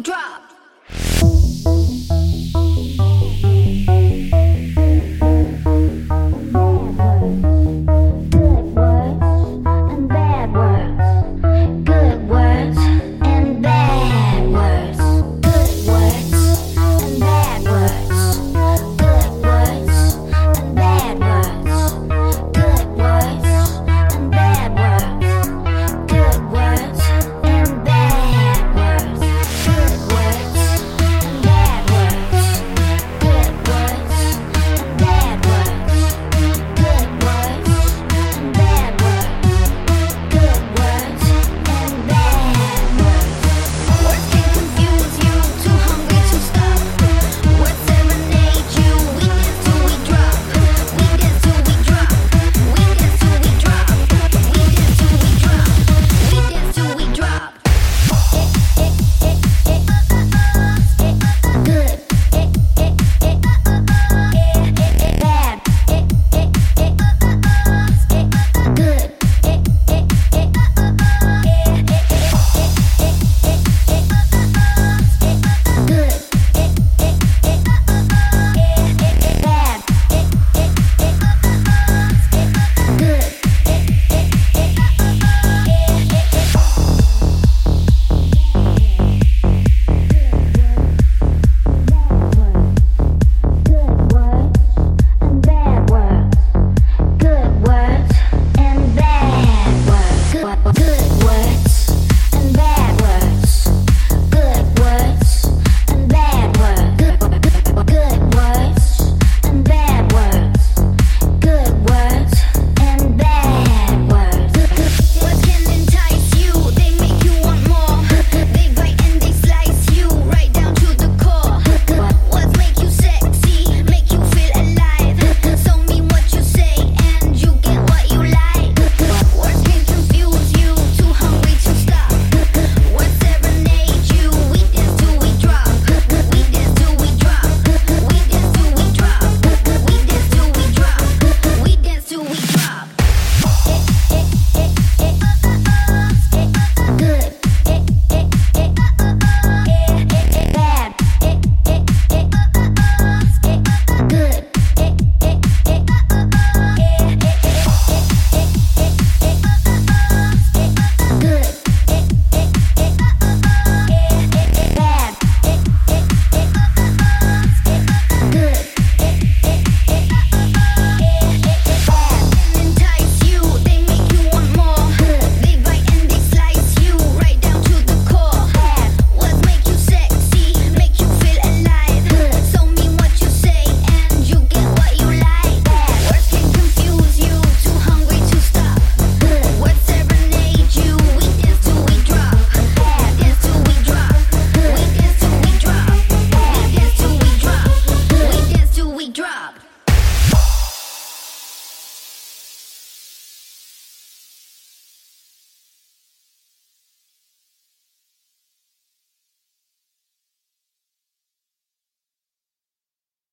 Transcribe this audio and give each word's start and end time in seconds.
drop. 0.00 0.53